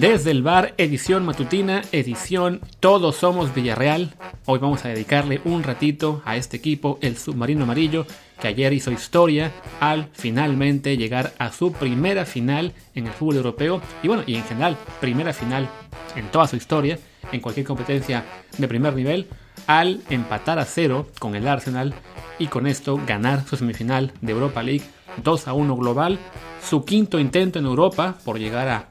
Desde 0.00 0.30
el 0.30 0.42
bar, 0.42 0.72
edición 0.78 1.26
matutina, 1.26 1.82
edición 1.92 2.62
Todos 2.80 3.16
somos 3.16 3.54
Villarreal. 3.54 4.14
Hoy 4.46 4.58
vamos 4.58 4.82
a 4.82 4.88
dedicarle 4.88 5.42
un 5.44 5.62
ratito 5.62 6.22
a 6.24 6.36
este 6.36 6.56
equipo, 6.56 6.98
el 7.02 7.18
Submarino 7.18 7.64
Amarillo, 7.64 8.06
que 8.40 8.48
ayer 8.48 8.72
hizo 8.72 8.90
historia 8.90 9.52
al 9.78 10.08
finalmente 10.14 10.96
llegar 10.96 11.34
a 11.38 11.52
su 11.52 11.74
primera 11.74 12.24
final 12.24 12.72
en 12.94 13.08
el 13.08 13.12
fútbol 13.12 13.36
europeo 13.36 13.82
y 14.02 14.08
bueno, 14.08 14.22
y 14.26 14.36
en 14.36 14.44
general, 14.44 14.78
primera 15.02 15.34
final 15.34 15.68
en 16.16 16.30
toda 16.30 16.48
su 16.48 16.56
historia, 16.56 16.98
en 17.30 17.42
cualquier 17.42 17.66
competencia 17.66 18.24
de 18.56 18.68
primer 18.68 18.94
nivel, 18.94 19.28
al 19.66 20.00
empatar 20.08 20.58
a 20.58 20.64
cero 20.64 21.08
con 21.18 21.34
el 21.34 21.46
Arsenal 21.46 21.92
y 22.38 22.46
con 22.46 22.66
esto 22.66 22.98
ganar 23.06 23.46
su 23.46 23.58
semifinal 23.58 24.14
de 24.22 24.32
Europa 24.32 24.62
League 24.62 24.86
2 25.22 25.48
a 25.48 25.52
1 25.52 25.76
global, 25.76 26.18
su 26.62 26.84
quinto 26.84 27.18
intento 27.18 27.58
en 27.58 27.66
Europa 27.66 28.16
por 28.24 28.38
llegar 28.38 28.68
a, 28.68 28.89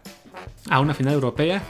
a 0.70 0.80
una 0.80 0.94
final 0.94 1.14
europea, 1.14 1.62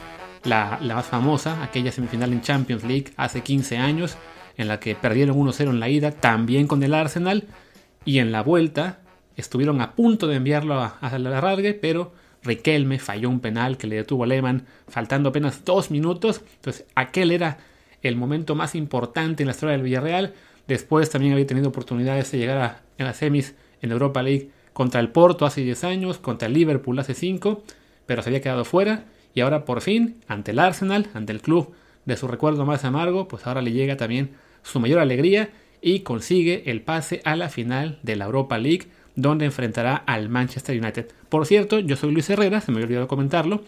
la, 0.44 0.78
la, 0.82 0.94
más 0.94 1.06
famosa, 1.06 1.62
aquella 1.62 1.92
semifinal 1.92 2.32
en 2.32 2.40
Champions 2.40 2.84
League 2.84 3.12
hace 3.16 3.42
15 3.42 3.78
años, 3.78 4.16
en 4.56 4.68
la 4.68 4.80
que 4.80 4.94
perdieron 4.94 5.36
1-0 5.36 5.70
en 5.70 5.80
la 5.80 5.88
ida, 5.88 6.12
también 6.12 6.66
con 6.66 6.82
el 6.82 6.94
Arsenal, 6.94 7.44
y 8.04 8.18
en 8.18 8.32
la 8.32 8.42
vuelta 8.42 9.00
estuvieron 9.36 9.80
a 9.80 9.94
punto 9.94 10.26
de 10.26 10.36
enviarlo 10.36 10.74
a, 10.80 10.98
a 11.00 11.18
la 11.18 11.56
pero 11.80 12.12
Riquelme 12.42 12.98
falló 12.98 13.28
un 13.28 13.40
penal 13.40 13.76
que 13.76 13.86
le 13.86 13.96
detuvo 13.96 14.24
a 14.24 14.26
Lehmann, 14.26 14.66
faltando 14.88 15.28
apenas 15.28 15.64
dos 15.64 15.90
minutos, 15.90 16.42
entonces 16.56 16.86
aquel 16.94 17.32
era 17.32 17.58
el 18.02 18.16
momento 18.16 18.54
más 18.54 18.74
importante 18.74 19.42
en 19.42 19.48
la 19.48 19.52
historia 19.52 19.72
del 19.72 19.82
Villarreal, 19.82 20.34
después 20.66 21.10
también 21.10 21.34
había 21.34 21.46
tenido 21.46 21.68
oportunidades 21.68 22.30
de 22.32 22.38
llegar 22.38 22.58
a, 22.58 22.82
a 22.98 23.04
las 23.04 23.18
semis 23.18 23.54
en 23.82 23.92
Europa 23.92 24.22
League 24.22 24.50
contra 24.72 25.00
el 25.00 25.10
Porto 25.10 25.44
hace 25.44 25.62
10 25.62 25.84
años, 25.84 26.18
contra 26.18 26.48
el 26.48 26.54
Liverpool 26.54 26.98
hace 26.98 27.14
5, 27.14 27.62
pero 28.10 28.22
se 28.22 28.30
había 28.30 28.40
quedado 28.40 28.64
fuera 28.64 29.04
y 29.34 29.40
ahora 29.40 29.64
por 29.64 29.82
fin, 29.82 30.16
ante 30.26 30.50
el 30.50 30.58
Arsenal, 30.58 31.06
ante 31.14 31.32
el 31.32 31.40
club 31.40 31.74
de 32.06 32.16
su 32.16 32.26
recuerdo 32.26 32.66
más 32.66 32.84
amargo, 32.84 33.28
pues 33.28 33.46
ahora 33.46 33.62
le 33.62 33.70
llega 33.70 33.96
también 33.96 34.32
su 34.64 34.80
mayor 34.80 34.98
alegría 34.98 35.50
y 35.80 36.00
consigue 36.00 36.68
el 36.72 36.82
pase 36.82 37.22
a 37.24 37.36
la 37.36 37.48
final 37.50 38.00
de 38.02 38.16
la 38.16 38.24
Europa 38.24 38.58
League, 38.58 38.88
donde 39.14 39.44
enfrentará 39.44 39.94
al 39.94 40.28
Manchester 40.28 40.76
United. 40.76 41.06
Por 41.28 41.46
cierto, 41.46 41.78
yo 41.78 41.94
soy 41.94 42.10
Luis 42.10 42.28
Herrera, 42.28 42.60
se 42.60 42.72
me 42.72 42.78
había 42.78 42.86
olvidado 42.86 43.06
comentarlo, 43.06 43.62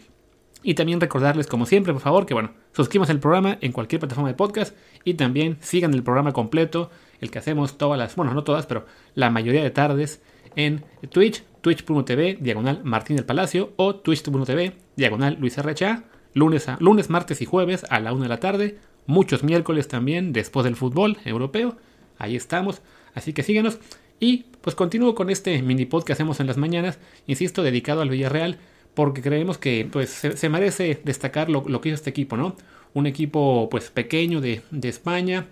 y 0.64 0.74
también 0.74 1.00
recordarles, 1.00 1.46
como 1.46 1.64
siempre, 1.64 1.92
por 1.92 2.02
favor, 2.02 2.26
que 2.26 2.34
bueno, 2.34 2.50
suscríbanse 2.72 3.12
al 3.12 3.20
programa 3.20 3.58
en 3.60 3.70
cualquier 3.70 4.00
plataforma 4.00 4.28
de 4.28 4.34
podcast 4.34 4.76
y 5.04 5.14
también 5.14 5.56
sigan 5.60 5.94
el 5.94 6.02
programa 6.02 6.32
completo, 6.32 6.90
el 7.20 7.30
que 7.30 7.38
hacemos 7.38 7.78
todas 7.78 7.96
las, 7.96 8.16
bueno, 8.16 8.34
no 8.34 8.42
todas, 8.42 8.66
pero 8.66 8.86
la 9.14 9.30
mayoría 9.30 9.62
de 9.62 9.70
tardes 9.70 10.20
en 10.56 10.84
Twitch, 11.10 11.44
twitch.tv, 11.62 12.38
diagonal 12.40 12.82
Martín 12.84 13.16
del 13.16 13.24
Palacio 13.24 13.72
o 13.76 13.94
twitch.tv, 13.94 14.74
diagonal 14.96 15.38
Luis 15.40 15.56
RHA, 15.56 16.04
lunes, 16.34 16.66
lunes, 16.80 17.08
martes 17.08 17.40
y 17.40 17.46
jueves 17.46 17.86
a 17.88 18.00
la 18.00 18.12
una 18.12 18.24
de 18.24 18.28
la 18.28 18.40
tarde, 18.40 18.78
muchos 19.06 19.42
miércoles 19.42 19.88
también 19.88 20.32
después 20.32 20.64
del 20.64 20.76
fútbol 20.76 21.18
europeo, 21.24 21.76
ahí 22.18 22.36
estamos, 22.36 22.82
así 23.14 23.32
que 23.32 23.42
síganos. 23.42 23.78
Y 24.20 24.44
pues 24.60 24.76
continúo 24.76 25.14
con 25.14 25.30
este 25.30 25.60
mini 25.62 25.86
pod 25.86 26.04
que 26.04 26.12
hacemos 26.12 26.38
en 26.40 26.46
las 26.46 26.56
mañanas, 26.56 26.98
insisto, 27.26 27.62
dedicado 27.62 28.02
al 28.02 28.10
Villarreal, 28.10 28.58
porque 28.94 29.22
creemos 29.22 29.58
que 29.58 29.88
pues, 29.90 30.10
se, 30.10 30.36
se 30.36 30.48
merece 30.48 31.00
destacar 31.02 31.48
lo, 31.48 31.64
lo, 31.66 31.80
que 31.80 31.88
hizo 31.88 31.96
este 31.96 32.10
equipo, 32.10 32.36
¿no? 32.36 32.56
Un 32.94 33.06
equipo 33.06 33.68
pues 33.70 33.90
pequeño 33.90 34.40
de, 34.40 34.62
de 34.70 34.88
España, 34.88 35.46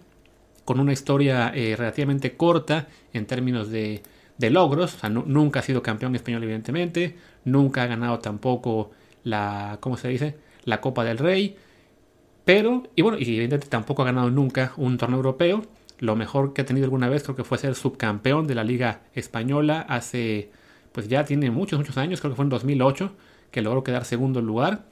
con 0.64 0.78
una 0.78 0.92
historia 0.92 1.50
eh, 1.54 1.74
relativamente 1.76 2.36
corta 2.36 2.86
en 3.12 3.26
términos 3.26 3.70
de, 3.70 4.02
de 4.40 4.50
logros, 4.50 4.94
o 4.94 4.98
sea, 4.98 5.10
nunca 5.10 5.60
ha 5.60 5.62
sido 5.62 5.82
campeón 5.82 6.16
español 6.16 6.42
evidentemente, 6.42 7.16
nunca 7.44 7.82
ha 7.82 7.86
ganado 7.86 8.18
tampoco 8.20 8.90
la, 9.22 9.76
¿cómo 9.80 9.98
se 9.98 10.08
dice? 10.08 10.38
La 10.64 10.80
Copa 10.80 11.04
del 11.04 11.18
Rey, 11.18 11.56
pero, 12.46 12.84
y 12.96 13.02
bueno, 13.02 13.18
y 13.18 13.24
evidentemente 13.24 13.68
tampoco 13.68 14.00
ha 14.02 14.06
ganado 14.06 14.30
nunca 14.30 14.72
un 14.78 14.96
torneo 14.96 15.18
europeo, 15.18 15.62
lo 15.98 16.16
mejor 16.16 16.54
que 16.54 16.62
ha 16.62 16.64
tenido 16.64 16.86
alguna 16.86 17.10
vez 17.10 17.22
creo 17.22 17.36
que 17.36 17.44
fue 17.44 17.58
ser 17.58 17.74
subcampeón 17.74 18.46
de 18.46 18.54
la 18.54 18.64
Liga 18.64 19.02
Española 19.14 19.84
hace, 19.86 20.50
pues 20.92 21.06
ya 21.08 21.24
tiene 21.26 21.50
muchos, 21.50 21.78
muchos 21.78 21.98
años, 21.98 22.20
creo 22.20 22.32
que 22.32 22.36
fue 22.36 22.44
en 22.44 22.48
2008, 22.48 23.12
que 23.50 23.60
logró 23.60 23.84
quedar 23.84 24.06
segundo 24.06 24.40
lugar. 24.40 24.86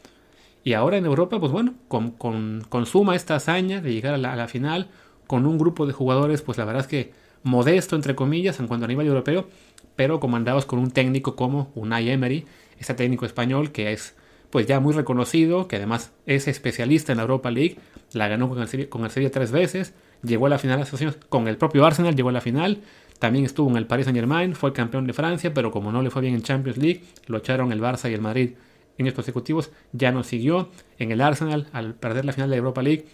Y 0.62 0.74
ahora 0.74 0.98
en 0.98 1.06
Europa, 1.06 1.40
pues 1.40 1.50
bueno, 1.50 1.72
con, 1.88 2.10
con, 2.10 2.62
consuma 2.68 3.16
esta 3.16 3.36
hazaña 3.36 3.80
de 3.80 3.94
llegar 3.94 4.12
a 4.12 4.18
la, 4.18 4.34
a 4.34 4.36
la, 4.36 4.48
final 4.48 4.88
con 5.26 5.46
un 5.46 5.56
grupo 5.56 5.86
de 5.86 5.94
jugadores, 5.94 6.42
pues 6.42 6.58
la 6.58 6.66
verdad 6.66 6.82
es 6.82 6.88
que 6.88 7.12
modesto, 7.42 7.96
entre 7.96 8.14
comillas, 8.14 8.60
en 8.60 8.66
cuanto 8.66 8.84
a 8.84 8.88
nivel 8.88 9.06
europeo, 9.06 9.48
pero 9.96 10.20
comandados 10.20 10.64
con 10.66 10.78
un 10.78 10.90
técnico 10.90 11.36
como 11.36 11.70
Unai 11.74 12.10
Emery, 12.10 12.46
este 12.78 12.94
técnico 12.94 13.26
español 13.26 13.72
que 13.72 13.92
es 13.92 14.14
pues 14.50 14.66
ya 14.66 14.80
muy 14.80 14.94
reconocido, 14.94 15.68
que 15.68 15.76
además 15.76 16.12
es 16.24 16.48
especialista 16.48 17.12
en 17.12 17.18
la 17.18 17.22
Europa 17.22 17.50
League, 17.50 17.76
la 18.12 18.28
ganó 18.28 18.48
con 18.48 18.60
el, 18.60 18.68
Sevilla, 18.68 18.88
con 18.88 19.06
tres 19.08 19.50
veces, 19.50 19.94
llegó 20.22 20.46
a 20.46 20.48
la 20.48 20.58
final 20.58 20.86
con 21.28 21.48
el 21.48 21.58
propio 21.58 21.84
Arsenal, 21.84 22.16
llegó 22.16 22.30
a 22.30 22.32
la 22.32 22.40
final, 22.40 22.80
también 23.18 23.44
estuvo 23.44 23.68
en 23.68 23.76
el 23.76 23.86
Paris 23.86 24.06
Saint 24.06 24.16
Germain, 24.16 24.54
fue 24.54 24.72
campeón 24.72 25.06
de 25.06 25.12
Francia, 25.12 25.52
pero 25.52 25.70
como 25.70 25.92
no 25.92 26.02
le 26.02 26.10
fue 26.10 26.22
bien 26.22 26.34
en 26.34 26.42
Champions 26.42 26.78
League, 26.78 27.02
lo 27.26 27.38
echaron 27.38 27.72
el 27.72 27.80
Barça 27.80 28.10
y 28.10 28.14
el 28.14 28.20
Madrid 28.20 28.52
en 28.96 29.06
años 29.06 29.14
consecutivos, 29.14 29.70
ya 29.92 30.10
no 30.12 30.24
siguió. 30.24 30.70
En 30.98 31.12
el 31.12 31.20
Arsenal, 31.20 31.68
al 31.72 31.94
perder 31.94 32.24
la 32.24 32.32
final 32.32 32.50
de 32.50 32.56
Europa 32.56 32.82
League, 32.82 33.06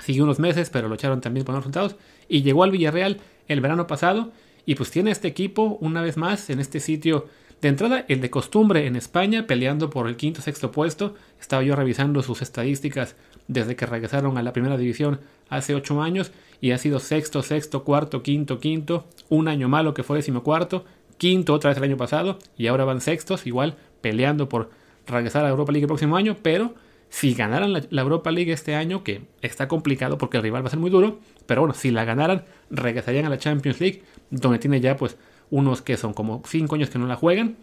siguió 0.00 0.24
unos 0.24 0.38
meses, 0.38 0.70
pero 0.70 0.88
lo 0.88 0.94
echaron 0.94 1.20
también 1.20 1.44
por 1.44 1.54
los 1.54 1.62
resultados. 1.62 1.96
Y 2.28 2.42
llegó 2.42 2.64
al 2.64 2.70
Villarreal 2.70 3.18
el 3.52 3.60
verano 3.60 3.86
pasado, 3.86 4.30
y 4.64 4.74
pues 4.74 4.90
tiene 4.90 5.10
este 5.10 5.28
equipo 5.28 5.78
una 5.80 6.02
vez 6.02 6.16
más 6.16 6.50
en 6.50 6.60
este 6.60 6.80
sitio. 6.80 7.26
De 7.60 7.68
entrada, 7.68 8.04
el 8.08 8.20
de 8.20 8.30
costumbre 8.30 8.86
en 8.86 8.96
España, 8.96 9.46
peleando 9.46 9.90
por 9.90 10.08
el 10.08 10.16
quinto 10.16 10.40
sexto 10.40 10.70
puesto. 10.70 11.14
Estaba 11.40 11.62
yo 11.62 11.76
revisando 11.76 12.22
sus 12.22 12.40
estadísticas 12.40 13.16
desde 13.48 13.76
que 13.76 13.84
regresaron 13.84 14.38
a 14.38 14.42
la 14.42 14.52
primera 14.52 14.78
división 14.78 15.20
hace 15.48 15.74
ocho 15.74 16.00
años 16.00 16.32
y 16.60 16.70
ha 16.70 16.78
sido 16.78 17.00
sexto, 17.00 17.42
sexto, 17.42 17.84
cuarto, 17.84 18.22
quinto, 18.22 18.60
quinto, 18.60 19.06
un 19.28 19.48
año 19.48 19.68
malo 19.68 19.92
que 19.92 20.04
fue 20.04 20.18
decimocuarto, 20.18 20.84
quinto 21.18 21.52
otra 21.52 21.70
vez 21.70 21.78
el 21.78 21.84
año 21.84 21.96
pasado 21.96 22.38
y 22.56 22.68
ahora 22.68 22.84
van 22.84 23.00
sextos, 23.00 23.46
igual 23.46 23.76
peleando 24.00 24.48
por 24.48 24.70
regresar 25.06 25.44
a 25.44 25.48
Europa 25.48 25.72
League 25.72 25.84
el 25.84 25.88
próximo 25.88 26.16
año, 26.16 26.36
pero 26.42 26.74
si 27.10 27.34
ganaran 27.34 27.72
la, 27.72 28.02
Europa 28.02 28.30
League 28.30 28.52
este 28.52 28.76
año, 28.76 29.02
que 29.02 29.22
está 29.42 29.66
complicado 29.68 30.16
porque 30.16 30.36
el 30.36 30.44
rival 30.44 30.62
va 30.62 30.68
a 30.68 30.70
ser 30.70 30.78
muy 30.78 30.90
duro, 30.90 31.18
pero 31.44 31.60
bueno, 31.60 31.74
si 31.74 31.90
la 31.90 32.04
ganaran, 32.04 32.44
regresarían 32.70 33.26
a 33.26 33.28
la 33.28 33.38
Champions 33.38 33.80
League, 33.80 34.02
donde 34.30 34.60
tiene 34.60 34.80
ya 34.80 34.96
pues 34.96 35.16
unos 35.50 35.82
que 35.82 35.96
son 35.96 36.14
como 36.14 36.40
cinco 36.46 36.76
años 36.76 36.88
que 36.88 37.00
no 37.00 37.08
la 37.08 37.16
juegan. 37.16 37.56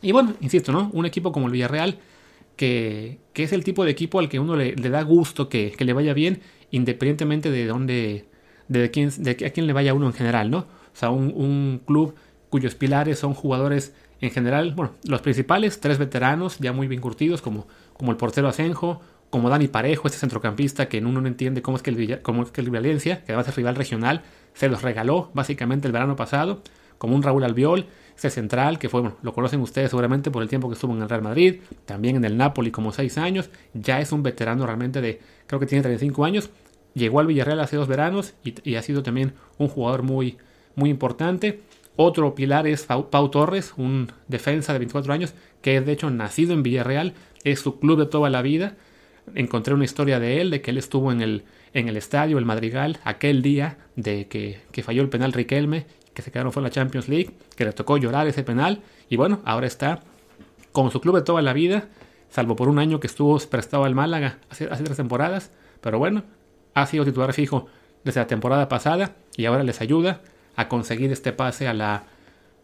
Y 0.00 0.12
bueno, 0.12 0.32
insisto, 0.40 0.72
¿no? 0.72 0.90
Un 0.94 1.04
equipo 1.04 1.30
como 1.30 1.46
el 1.46 1.52
Villarreal, 1.52 1.98
que, 2.56 3.18
que 3.34 3.42
es 3.42 3.52
el 3.52 3.64
tipo 3.64 3.84
de 3.84 3.90
equipo 3.90 4.18
al 4.18 4.30
que 4.30 4.38
uno 4.38 4.56
le, 4.56 4.74
le 4.74 4.88
da 4.88 5.02
gusto 5.02 5.50
que, 5.50 5.72
que, 5.72 5.84
le 5.84 5.92
vaya 5.92 6.14
bien, 6.14 6.40
independientemente 6.70 7.50
de 7.50 7.66
dónde, 7.66 8.24
de, 8.68 8.90
quién, 8.90 9.10
de 9.18 9.30
a 9.32 9.50
quién 9.50 9.66
le 9.66 9.74
vaya 9.74 9.92
uno 9.92 10.06
en 10.06 10.14
general, 10.14 10.50
¿no? 10.50 10.58
O 10.58 10.96
sea, 10.96 11.10
un, 11.10 11.32
un 11.36 11.82
club 11.84 12.14
cuyos 12.48 12.74
pilares 12.74 13.18
son 13.18 13.34
jugadores 13.34 13.94
en 14.20 14.30
general, 14.30 14.74
bueno, 14.74 14.92
los 15.04 15.22
principales, 15.22 15.80
tres 15.80 15.98
veteranos 15.98 16.58
ya 16.58 16.72
muy 16.72 16.88
bien 16.88 17.00
curtidos, 17.00 17.40
como, 17.40 17.66
como 17.94 18.10
el 18.10 18.16
portero 18.16 18.48
Asenjo, 18.48 19.00
como 19.30 19.48
Dani 19.48 19.68
Parejo, 19.68 20.08
este 20.08 20.18
centrocampista 20.18 20.88
que 20.88 20.98
uno 20.98 21.20
no 21.20 21.28
entiende 21.28 21.62
cómo 21.62 21.76
es 21.76 21.82
que 21.82 21.90
el, 21.90 22.20
cómo 22.22 22.42
es 22.42 22.50
que 22.50 22.60
el 22.60 22.70
Valencia, 22.70 23.24
que 23.24 23.32
además 23.32 23.48
es 23.48 23.56
rival 23.56 23.76
regional, 23.76 24.22
se 24.54 24.68
los 24.68 24.82
regaló 24.82 25.30
básicamente 25.32 25.86
el 25.86 25.92
verano 25.92 26.16
pasado, 26.16 26.62
como 26.98 27.14
un 27.14 27.22
Raúl 27.22 27.44
Albiol, 27.44 27.86
este 28.14 28.28
central, 28.28 28.78
que 28.78 28.90
fue, 28.90 29.00
bueno, 29.00 29.16
lo 29.22 29.32
conocen 29.32 29.60
ustedes 29.60 29.88
seguramente 29.88 30.30
por 30.30 30.42
el 30.42 30.48
tiempo 30.48 30.68
que 30.68 30.74
estuvo 30.74 30.94
en 30.94 31.00
el 31.00 31.08
Real 31.08 31.22
Madrid, 31.22 31.60
también 31.86 32.16
en 32.16 32.24
el 32.24 32.36
Napoli 32.36 32.70
como 32.70 32.92
seis 32.92 33.16
años, 33.16 33.48
ya 33.72 34.00
es 34.00 34.12
un 34.12 34.22
veterano 34.22 34.66
realmente 34.66 35.00
de, 35.00 35.20
creo 35.46 35.60
que 35.60 35.66
tiene 35.66 35.82
35 35.82 36.24
años, 36.24 36.50
llegó 36.92 37.20
al 37.20 37.26
Villarreal 37.26 37.60
hace 37.60 37.76
dos 37.76 37.88
veranos 37.88 38.34
y, 38.44 38.54
y 38.68 38.74
ha 38.74 38.82
sido 38.82 39.02
también 39.02 39.32
un 39.56 39.68
jugador 39.68 40.02
muy, 40.02 40.36
muy 40.74 40.90
importante. 40.90 41.62
Otro 42.02 42.34
pilar 42.34 42.66
es 42.66 42.86
Pau, 42.86 43.28
Torres, 43.28 43.74
un 43.76 44.10
defensa 44.26 44.72
de 44.72 44.78
24 44.78 45.12
años, 45.12 45.34
que 45.60 45.76
es 45.76 45.84
de 45.84 45.92
hecho 45.92 46.08
nacido 46.08 46.54
en 46.54 46.62
Villarreal, 46.62 47.12
es 47.44 47.60
su 47.60 47.78
club 47.78 47.98
de 47.98 48.06
toda 48.06 48.30
la 48.30 48.40
vida. 48.40 48.78
Encontré 49.34 49.74
una 49.74 49.84
historia 49.84 50.18
de 50.18 50.40
él, 50.40 50.48
de 50.48 50.62
que 50.62 50.70
él 50.70 50.78
estuvo 50.78 51.12
en 51.12 51.20
el, 51.20 51.44
en 51.74 51.88
el 51.88 51.98
estadio, 51.98 52.38
el 52.38 52.46
Madrigal, 52.46 53.00
aquel 53.04 53.42
día 53.42 53.76
de 53.96 54.28
que, 54.28 54.62
que 54.72 54.82
falló 54.82 55.02
el 55.02 55.10
penal 55.10 55.34
Riquelme, 55.34 55.84
que 56.14 56.22
se 56.22 56.32
quedaron 56.32 56.52
fuera 56.52 56.64
de 56.64 56.70
la 56.70 56.74
Champions 56.74 57.06
League, 57.10 57.32
que 57.54 57.66
le 57.66 57.72
tocó 57.74 57.98
llorar 57.98 58.26
ese 58.26 58.44
penal, 58.44 58.80
y 59.10 59.16
bueno, 59.16 59.42
ahora 59.44 59.66
está 59.66 60.00
con 60.72 60.90
su 60.90 61.02
club 61.02 61.16
de 61.16 61.22
toda 61.22 61.42
la 61.42 61.52
vida, 61.52 61.88
salvo 62.30 62.56
por 62.56 62.70
un 62.70 62.78
año 62.78 62.98
que 62.98 63.08
estuvo 63.08 63.38
prestado 63.40 63.84
al 63.84 63.94
Málaga 63.94 64.38
hace, 64.48 64.64
hace 64.70 64.84
tres 64.84 64.96
temporadas, 64.96 65.50
pero 65.82 65.98
bueno, 65.98 66.22
ha 66.72 66.86
sido 66.86 67.04
titular 67.04 67.34
fijo 67.34 67.66
desde 68.04 68.20
la 68.20 68.26
temporada 68.26 68.70
pasada 68.70 69.16
y 69.36 69.44
ahora 69.44 69.64
les 69.64 69.82
ayuda 69.82 70.22
a 70.60 70.68
conseguir 70.68 71.10
este 71.12 71.32
pase 71.32 71.68
a 71.68 71.74
la, 71.74 72.04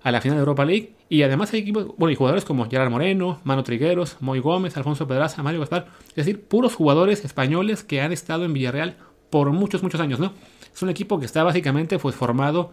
a 0.03 0.11
la 0.13 0.21
final 0.21 0.37
de 0.37 0.41
Europa 0.41 0.65
League. 0.65 0.95
Y 1.09 1.23
además 1.23 1.53
hay 1.53 1.61
equipos, 1.61 1.89
bueno, 1.97 2.17
jugadores 2.17 2.45
como 2.45 2.69
Gerard 2.69 2.91
Moreno, 2.91 3.41
Mano 3.45 3.63
Trigueros, 3.63 4.17
Moy 4.21 4.41
Gómez, 4.41 4.77
Alfonso 4.77 5.07
Pedraza, 5.07 5.43
Mario 5.43 5.61
Gaspar. 5.61 5.87
Es 6.11 6.17
decir, 6.17 6.43
puros 6.43 6.75
jugadores 6.75 7.25
españoles 7.25 7.85
que 7.85 8.01
han 8.01 8.13
estado 8.13 8.45
en 8.45 8.53
Villarreal 8.53 8.97
por 9.31 9.51
muchos, 9.51 9.83
muchos 9.83 10.01
años, 10.01 10.19
¿no? 10.19 10.33
Es 10.75 10.83
un 10.83 10.91
equipo 10.91 11.19
que 11.19 11.27
está 11.27 11.43
básicamente 11.43 11.99
pues, 11.99 12.15
formado 12.15 12.71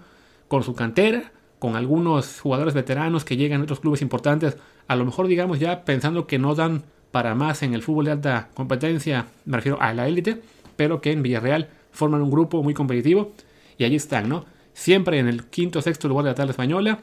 con 0.48 0.64
su 0.64 0.76
cantera, 0.76 1.32
con 1.60 1.76
algunos 1.76 2.42
jugadores 2.42 2.74
veteranos 2.74 3.24
que 3.24 3.38
llegan 3.38 3.62
a 3.62 3.64
otros 3.64 3.80
clubes 3.80 4.02
importantes, 4.02 4.58
a 4.88 4.96
lo 4.96 5.06
mejor 5.06 5.28
digamos 5.28 5.60
ya 5.60 5.86
pensando 5.86 6.28
que 6.28 6.38
no 6.38 6.56
dan 6.56 6.84
para 7.12 7.36
más 7.36 7.64
en 7.64 7.74
el 7.74 7.82
fútbol 7.82 8.06
de 8.06 8.12
alta 8.12 8.50
competencia, 8.54 9.28
me 9.46 9.58
refiero 9.58 9.82
a 9.82 9.94
la 9.94 10.08
élite, 10.08 10.42
pero 10.76 11.00
que 11.00 11.12
en 11.12 11.24
Villarreal 11.24 11.70
forman 11.92 12.22
un 12.22 12.32
grupo 12.32 12.62
muy 12.62 12.74
competitivo 12.74 13.32
y 13.78 13.86
allí 13.86 13.96
están, 13.96 14.28
¿no? 14.28 14.46
Siempre 14.74 15.20
en 15.20 15.28
el 15.28 15.46
quinto 15.46 15.80
o 15.80 15.82
sexto 15.82 16.08
lugar 16.08 16.26
de 16.26 16.32
la 16.32 16.36
tabla 16.36 16.52
española, 16.52 17.00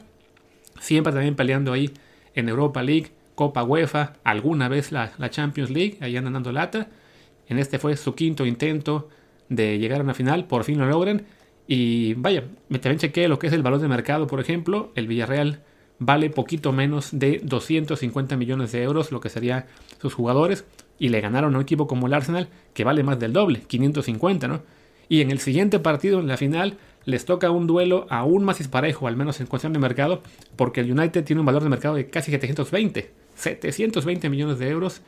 siempre 0.81 1.13
también 1.13 1.37
peleando 1.37 1.73
ahí 1.73 1.93
en 2.35 2.49
Europa 2.49 2.83
League, 2.83 3.13
Copa 3.35 3.63
UEFA, 3.63 4.15
alguna 4.25 4.69
vez 4.69 4.93
la, 4.93 5.13
Champions 5.31 5.71
League, 5.71 5.97
ahí 6.01 6.17
andan 6.17 6.35
dando 6.35 6.53
lata. 6.53 6.89
En 7.49 7.59
este 7.59 7.79
fue 7.79 7.97
su 7.97 8.15
quinto 8.15 8.45
intento 8.45 9.09
de 9.49 9.79
llegar 9.79 10.01
a 10.01 10.05
una 10.05 10.15
final, 10.15 10.45
por 10.47 10.65
fin 10.65 10.79
lo 10.79 10.87
logran. 10.87 11.25
Y 11.67 12.15
vaya, 12.15 12.45
me 12.69 12.79
también 12.79 12.99
chequé 12.99 13.29
lo 13.29 13.39
que 13.39 13.47
es 13.47 13.53
el 13.53 13.63
valor 13.63 13.81
de 13.81 13.89
mercado, 13.89 14.27
por 14.27 14.41
ejemplo, 14.41 14.93
el 14.95 15.07
Villarreal 15.07 15.63
vale 16.01 16.31
poquito 16.31 16.73
menos 16.73 17.11
de 17.13 17.41
250 17.45 18.37
millones 18.37 18.73
de 18.73 18.83
euros, 18.83 19.13
lo 19.13 19.21
que 19.21 19.29
serían 19.29 19.67
sus 20.01 20.15
jugadores, 20.15 20.65
y 20.99 21.11
le 21.11 21.21
ganaron 21.21 21.55
a 21.55 21.59
un 21.59 21.63
equipo 21.63 21.87
como 21.87 22.09
el 22.09 22.15
Arsenal, 22.15 22.49
que 22.75 22.85
vale 22.85 23.03
más 23.05 23.19
del 23.21 23.33
doble, 23.33 23.61
550, 23.61 24.49
¿no? 24.49 24.63
Y 25.09 25.21
en 25.21 25.31
el 25.31 25.39
siguiente 25.39 25.79
partido, 25.79 26.21
en 26.21 26.29
la 26.29 26.37
final, 26.37 26.79
les 27.05 27.25
toca 27.25 27.51
un 27.51 27.67
duelo 27.67 28.07
aún 28.11 28.45
más 28.45 28.59
disparejo, 28.59 29.09
al 29.09 29.17
menos 29.17 29.41
en 29.41 29.47
cuestión 29.47 29.73
de 29.73 29.79
mercado, 29.79 30.23
porque 30.57 30.81
el 30.81 30.93
United 30.93 31.25
tiene 31.25 31.41
un 31.41 31.47
valor 31.47 31.63
de 31.63 31.69
mercado 31.69 31.95
de 31.95 32.09
casi 32.09 32.31
720, 32.31 33.11
720 33.35 34.29
millones 34.29 34.59
de 34.59 34.69
euros 34.69 35.03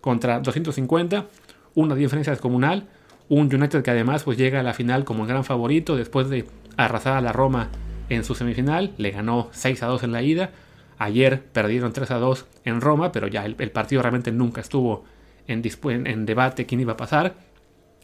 contra 0.00 0.40
250, 0.40 1.26
una 1.74 1.94
diferencia 1.94 2.32
descomunal, 2.32 2.88
un 3.28 3.52
United 3.54 3.82
que 3.82 3.90
además 3.90 4.24
pues 4.24 4.36
llega 4.36 4.60
a 4.60 4.62
la 4.62 4.74
final 4.74 5.04
como 5.04 5.22
el 5.24 5.28
gran 5.28 5.44
favorito 5.44 5.96
después 5.96 6.28
de 6.28 6.44
arrasar 6.76 7.16
a 7.16 7.20
la 7.20 7.32
Roma 7.32 7.70
en 8.08 8.24
su 8.24 8.34
semifinal, 8.34 8.92
le 8.98 9.10
ganó 9.10 9.48
6 9.52 9.82
a 9.82 9.86
2 9.86 10.02
en 10.04 10.12
la 10.12 10.22
ida, 10.22 10.50
ayer 10.98 11.42
perdieron 11.42 11.92
3 11.92 12.10
a 12.10 12.18
2 12.18 12.46
en 12.64 12.80
Roma, 12.80 13.10
pero 13.12 13.26
ya 13.26 13.44
el, 13.46 13.70
partido 13.70 14.02
realmente 14.02 14.32
nunca 14.32 14.60
estuvo 14.60 15.04
en, 15.46 15.62
en 16.06 16.26
debate 16.26 16.66
quién 16.66 16.80
iba 16.80 16.92
a 16.92 16.96
pasar, 16.96 17.34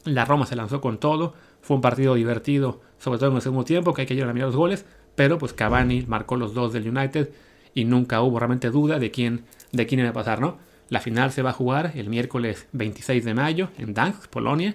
la 0.04 0.24
Roma 0.24 0.46
se 0.46 0.56
lanzó 0.56 0.80
con 0.80 0.98
todo, 0.98 1.34
fue 1.60 1.76
un 1.76 1.82
partido 1.82 2.14
divertido, 2.14 2.80
sobre 2.98 3.18
todo 3.18 3.30
en 3.30 3.36
el 3.36 3.42
segundo 3.42 3.64
tiempo, 3.64 3.94
que 3.94 4.02
hay 4.02 4.06
que 4.06 4.14
ir 4.14 4.24
a 4.24 4.32
mirar 4.32 4.48
los 4.48 4.56
goles, 4.56 4.84
pero 5.14 5.38
pues 5.38 5.52
Cavani 5.52 6.04
marcó 6.06 6.36
los 6.36 6.54
dos 6.54 6.72
del 6.72 6.88
United 6.88 7.30
y 7.74 7.84
nunca 7.84 8.20
hubo 8.22 8.38
realmente 8.38 8.70
duda 8.70 8.98
de 8.98 9.10
quién, 9.10 9.44
de 9.72 9.86
quién 9.86 10.00
iba 10.00 10.10
a 10.10 10.12
pasar, 10.12 10.40
¿no? 10.40 10.58
La 10.88 11.00
final 11.00 11.32
se 11.32 11.42
va 11.42 11.50
a 11.50 11.52
jugar 11.52 11.92
el 11.96 12.08
miércoles 12.08 12.66
26 12.72 13.24
de 13.24 13.34
mayo 13.34 13.68
en 13.78 13.94
Dansk, 13.94 14.28
Polonia. 14.28 14.74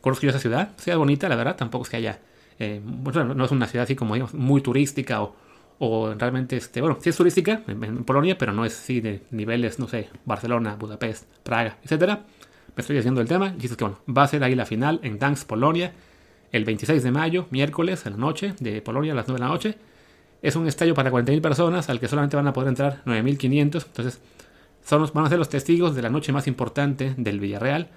Conozco 0.00 0.26
esa 0.26 0.38
ciudad, 0.38 0.72
ciudad 0.76 0.98
bonita, 0.98 1.28
la 1.28 1.36
verdad, 1.36 1.56
tampoco 1.56 1.84
es 1.84 1.90
que 1.90 1.96
haya, 1.96 2.20
eh, 2.58 2.80
bueno, 2.84 3.34
no 3.34 3.44
es 3.44 3.50
una 3.50 3.66
ciudad 3.66 3.84
así 3.84 3.96
como 3.96 4.14
digamos, 4.14 4.34
muy 4.34 4.60
turística 4.60 5.22
o, 5.22 5.34
o 5.78 6.14
realmente, 6.14 6.56
este, 6.56 6.80
bueno, 6.80 6.98
sí 7.00 7.10
es 7.10 7.16
turística 7.16 7.62
en, 7.66 8.04
Polonia, 8.04 8.36
pero 8.38 8.52
no 8.52 8.64
es 8.64 8.78
así 8.78 9.00
de 9.00 9.22
niveles, 9.30 9.78
no 9.78 9.88
sé, 9.88 10.10
Barcelona, 10.24 10.76
Budapest, 10.76 11.24
Praga, 11.42 11.78
etcétera. 11.82 12.24
Me 12.76 12.82
estoy 12.82 12.98
haciendo 12.98 13.22
el 13.22 13.28
tema, 13.28 13.54
y 13.56 13.62
dices 13.62 13.76
que 13.76 13.84
bueno, 13.84 14.00
va 14.06 14.24
a 14.24 14.28
ser 14.28 14.44
ahí 14.44 14.54
la 14.54 14.66
final 14.66 15.00
en 15.02 15.18
Dansk, 15.18 15.46
Polonia 15.46 15.92
el 16.52 16.64
26 16.64 17.02
de 17.02 17.10
mayo, 17.10 17.46
miércoles, 17.50 18.06
en 18.06 18.12
la 18.12 18.18
noche, 18.18 18.54
de 18.60 18.80
Polonia, 18.82 19.12
a 19.12 19.16
las 19.16 19.28
9 19.28 19.38
de 19.38 19.46
la 19.46 19.52
noche. 19.52 19.74
Es 20.42 20.56
un 20.56 20.66
estadio 20.66 20.94
para 20.94 21.10
40.000 21.10 21.40
personas, 21.40 21.88
al 21.88 22.00
que 22.00 22.08
solamente 22.08 22.36
van 22.36 22.46
a 22.46 22.52
poder 22.52 22.68
entrar 22.68 23.02
9.500. 23.04 23.86
Entonces, 23.86 24.20
son, 24.84 25.10
van 25.12 25.26
a 25.26 25.28
ser 25.28 25.38
los 25.38 25.48
testigos 25.48 25.94
de 25.94 26.02
la 26.02 26.10
noche 26.10 26.32
más 26.32 26.46
importante 26.46 27.14
del 27.16 27.40
Villarreal. 27.40 27.88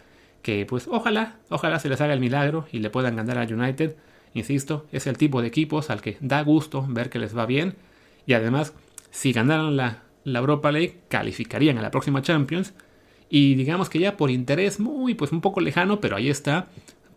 Que, 0.42 0.66
pues, 0.66 0.88
ojalá, 0.88 1.36
ojalá 1.50 1.80
se 1.80 1.90
les 1.90 2.00
haga 2.02 2.14
el 2.14 2.20
milagro 2.20 2.66
y 2.72 2.80
le 2.80 2.90
puedan 2.90 3.16
ganar 3.16 3.38
al 3.38 3.54
United. 3.54 3.96
Insisto, 4.34 4.86
es 4.92 5.08
el 5.08 5.18
tipo 5.18 5.42
de 5.42 5.48
equipos 5.48 5.90
al 5.90 6.02
que 6.02 6.18
da 6.22 6.42
gusto 6.44 6.86
ver 6.88 7.10
que 7.10 7.20
les 7.20 7.38
va 7.38 7.46
bien. 7.46 7.76
Y 8.26 8.34
además, 8.34 8.74
si 9.12 9.34
ganaran 9.34 9.76
la, 9.76 10.04
la 10.24 10.40
Europa 10.40 10.72
League, 10.72 11.00
calificarían 11.10 11.78
a 11.78 11.82
la 11.82 11.92
próxima 11.92 12.22
Champions. 12.22 12.74
Y 13.30 13.56
digamos 13.56 13.90
que 13.90 14.00
ya 14.00 14.18
por 14.18 14.32
interés 14.32 14.80
muy, 14.80 15.14
pues 15.14 15.32
un 15.32 15.42
poco 15.42 15.62
lejano, 15.62 16.00
pero 16.00 16.16
ahí 16.16 16.30
está, 16.30 16.68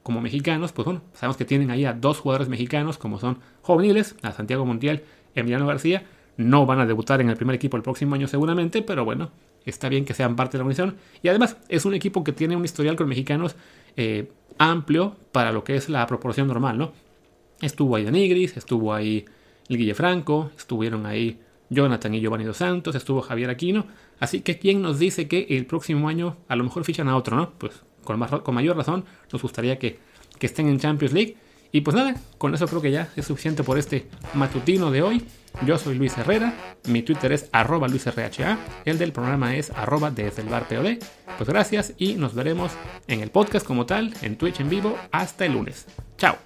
como 0.03 0.21
mexicanos, 0.21 0.73
pues 0.73 0.85
bueno, 0.85 1.03
sabemos 1.15 1.37
que 1.37 1.45
tienen 1.45 1.71
ahí 1.71 1.85
a 1.85 1.93
dos 1.93 2.19
jugadores 2.19 2.49
mexicanos, 2.49 2.99
como 2.99 3.19
son 3.19 3.39
juveniles, 3.63 4.17
a 4.23 4.33
Santiago 4.33 4.65
Montiel 4.65 5.05
Emiliano 5.35 5.67
García. 5.67 6.05
No 6.37 6.67
van 6.67 6.81
a 6.81 6.87
debutar 6.87 7.21
en 7.21 7.29
el 7.29 7.37
primer 7.37 7.55
equipo 7.55 7.77
el 7.77 7.83
próximo 7.83 8.15
año 8.15 8.27
seguramente, 8.27 8.83
pero 8.83 9.05
bueno, 9.05 9.31
está 9.65 9.89
bien 9.89 10.05
que 10.05 10.15
sean 10.15 10.35
parte 10.35 10.53
de 10.53 10.59
la 10.59 10.65
organización. 10.65 10.97
Y 11.23 11.29
además 11.29 11.57
es 11.69 11.85
un 11.85 11.95
equipo 11.95 12.25
que 12.25 12.33
tiene 12.33 12.57
un 12.57 12.65
historial 12.65 12.97
con 12.97 13.09
mexicanos 13.09 13.55
eh, 13.97 14.31
amplio 14.59 15.17
para 15.31 15.53
lo 15.53 15.63
que 15.63 15.77
es 15.77 15.89
la 15.89 16.07
proporción 16.07 16.49
normal, 16.49 16.79
¿no? 16.79 16.93
Estuvo 17.61 17.97
ahí 17.97 18.05
Danigris, 18.05 18.57
estuvo 18.57 18.93
ahí 18.93 19.25
Guille 19.69 19.95
Franco, 19.95 20.51
estuvieron 20.57 21.07
ahí 21.07 21.39
Jonathan 21.71 22.15
y 22.15 22.21
Giovanni 22.21 22.45
Dos 22.45 22.57
Santos, 22.57 22.95
estuvo 22.95 23.23
Javier 23.23 23.51
Aquino. 23.51 23.87
Así 24.19 24.41
que, 24.41 24.59
¿quién 24.59 24.83
nos 24.83 24.99
dice 24.99 25.29
que 25.29 25.47
el 25.51 25.67
próximo 25.67 26.09
año 26.09 26.37
a 26.49 26.57
lo 26.57 26.65
mejor 26.65 26.85
fichan 26.85 27.09
a 27.09 27.17
otro, 27.17 27.37
¿no? 27.37 27.51
Pues 27.59 27.83
con, 28.03 28.19
mayor 28.55 28.77
razón 28.77 29.05
nos 29.33 29.43
gustaría 29.43 29.79
que, 29.79 29.99
estén 30.41 30.69
en 30.69 30.79
Champions 30.79 31.15
League. 31.15 31.37
Y 31.71 31.81
pues 31.81 31.97
nada, 31.97 32.15
con 32.37 32.53
eso 32.55 32.67
creo 32.67 32.83
que 32.83 32.91
ya 32.91 33.09
es 33.17 33.27
suficiente 33.27 33.63
por 33.63 33.79
este 33.79 34.07
matutino 34.35 34.91
de 34.91 35.03
hoy. 35.03 35.25
Yo 35.65 35.79
soy 35.79 35.95
Luis 35.95 36.19
Herrera, 36.19 36.53
mi 36.87 37.03
Twitter 37.03 37.33
es 37.33 37.49
arroba 37.53 37.89
luisrha, 37.89 38.59
el 38.85 38.99
del 38.99 39.13
programa 39.13 39.57
es 39.57 39.71
arroba 39.71 40.11
desde 40.11 40.43
el 40.43 40.49
bar 40.49 40.69
POD. 40.69 40.99
Pues 41.39 41.49
gracias 41.49 41.95
y 41.97 42.15
nos 42.15 42.35
veremos 42.35 42.73
en 43.07 43.21
el 43.21 43.31
podcast 43.31 43.65
como 43.65 43.87
tal, 43.87 44.13
en 44.21 44.37
Twitch 44.37 44.61
en 44.61 44.69
vivo, 44.69 44.99
hasta 45.13 45.47
el 45.47 45.53
lunes. 45.53 45.87
Chao. 46.19 46.37